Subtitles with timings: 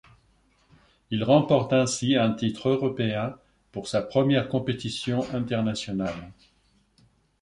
[1.11, 3.37] Il remporte ainsi un titre européen
[3.71, 6.31] pour sa première compétition internationale.